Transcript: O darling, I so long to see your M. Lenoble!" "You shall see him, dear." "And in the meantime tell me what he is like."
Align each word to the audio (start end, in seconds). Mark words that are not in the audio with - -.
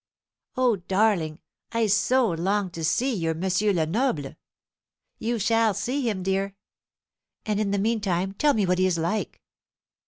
O 0.57 0.77
darling, 0.77 1.37
I 1.73 1.85
so 1.85 2.27
long 2.31 2.71
to 2.71 2.83
see 2.83 3.13
your 3.13 3.35
M. 3.35 3.41
Lenoble!" 3.75 4.35
"You 5.19 5.37
shall 5.37 5.75
see 5.75 6.09
him, 6.09 6.23
dear." 6.23 6.55
"And 7.45 7.59
in 7.59 7.69
the 7.69 7.77
meantime 7.77 8.31
tell 8.33 8.55
me 8.55 8.65
what 8.65 8.79
he 8.79 8.87
is 8.87 8.97
like." 8.97 9.39